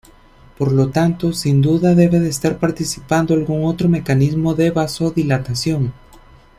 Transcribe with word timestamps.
Por 0.57 0.71
lo 0.71 0.89
tanto, 0.89 1.31
sin 1.31 1.61
duda 1.61 1.93
debe 1.93 2.27
estar 2.27 2.57
participando 2.57 3.35
algún 3.35 3.65
otro 3.65 3.87
mecanismo 3.87 4.55
de 4.55 4.71
vasodilatación. 4.71 5.93